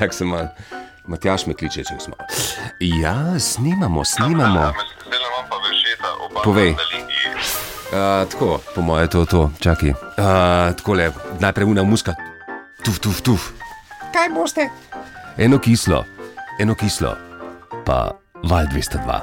[0.00, 0.48] Čak se malo.
[1.04, 2.16] Matjaš me kliče, če smo.
[2.80, 4.72] Ja, snimamo, snimamo.
[4.72, 6.72] Zdaj imam pa vešeta, oba Povej.
[6.72, 7.28] na liniji.
[7.36, 9.92] Uh, tako, po moje to, to, čakaj.
[9.92, 11.10] Uh, tako le,
[11.40, 12.14] najprej una muska.
[12.80, 13.50] Tuf, tuf, tuf.
[14.14, 14.70] Kaj boste?
[15.36, 16.04] Eno kislo,
[16.56, 17.12] eno kislo,
[17.84, 18.16] pa
[18.48, 19.20] val 202.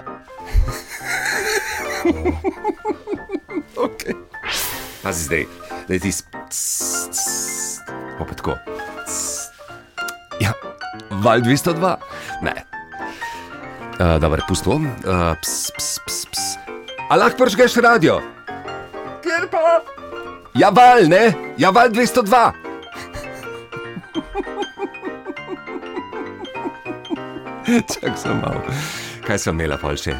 [3.90, 4.14] okay.
[5.02, 5.46] Pazi zdaj,
[5.88, 6.14] da je ti
[8.22, 8.77] opet tako.
[11.28, 11.98] Val 202.
[12.42, 12.56] Ne.
[14.00, 14.72] Uh, dobro, pusto.
[14.72, 16.56] Uh, ps, ps, ps, ps.
[17.10, 18.22] A lahko pržgeš radio?
[19.20, 19.84] Ker pa?
[20.56, 21.36] Ja, val, ne?
[21.60, 22.24] Ja, val 202.
[27.92, 28.64] Čak sem malo.
[29.28, 30.16] Kaj sem imela pol še?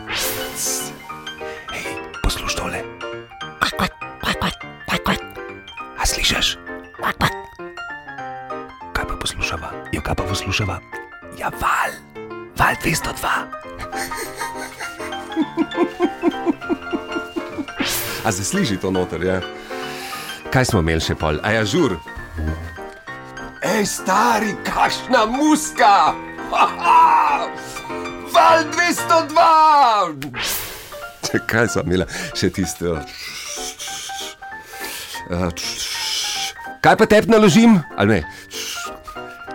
[1.72, 1.88] Hej,
[2.20, 2.84] poslušaj tole.
[5.96, 6.60] A slišiš?
[8.92, 9.72] Kaj pa poslušava?
[9.96, 10.97] Ja, kaj pa poslušava?
[11.38, 11.92] Ja, val,
[12.58, 13.28] val 202.
[18.26, 19.42] A se sliši to noter, ja?
[20.50, 21.38] Kaj smo imeli še pol?
[21.46, 21.94] A ja, žur.
[23.62, 26.16] Ej, stari, kašna muska!
[26.50, 27.48] Haha!
[28.34, 30.32] Val 202!
[31.28, 32.06] Če, Kaj smo imeli
[32.38, 32.98] še tisto?
[36.82, 37.78] Kaj pa tep naložim?
[38.00, 38.22] Ali ne?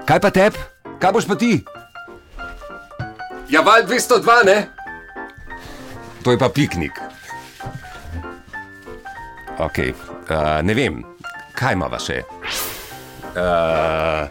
[0.07, 0.59] Kaj pa tep?
[1.03, 1.65] Kaj boš pa ti?
[3.53, 4.69] Ja, val 202, ne?
[6.25, 6.97] To je pa piknik.
[9.61, 11.05] Ok, uh, ne vem,
[11.53, 12.23] kaj ima še.
[13.37, 14.25] Uh,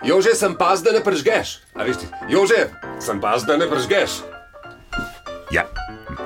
[0.00, 1.60] Jože, sem paz, da ne pržgeš.
[1.76, 2.72] A veš, ti, Jože,
[3.04, 4.24] sem paz, da ne pržgeš.
[5.52, 5.68] Ja,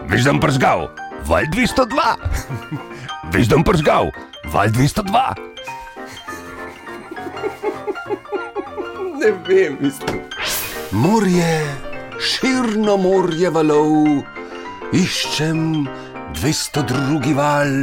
[0.07, 0.95] veš, da sem pržgal,
[1.27, 1.91] val 202.
[3.35, 4.15] veš, da sem pržgal,
[4.55, 5.51] val 202.
[9.21, 10.21] ne vem, mislim.
[10.91, 11.77] Morje,
[12.21, 14.25] širno morje valov,
[14.93, 15.87] iščem
[16.35, 17.75] 202 val,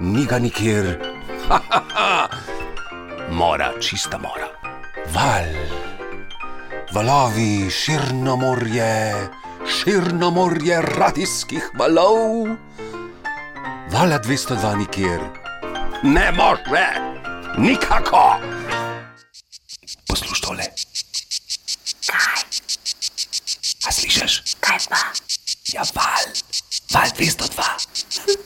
[0.00, 0.94] ni ga nikjer.
[1.44, 2.28] Ha, ha, ha.
[3.30, 4.46] Mora, čista mora.
[5.12, 5.50] Val,
[6.92, 9.28] valovi, širno morje,
[9.68, 12.48] širno morje radijskih valov.
[13.92, 15.20] Vala 202 nikjer.
[16.02, 16.86] Ne more,
[17.58, 18.40] nikako.
[23.94, 24.56] slišiš?
[24.64, 25.00] Kaj pa?
[25.74, 26.26] Ja, val,
[26.92, 28.43] val 202.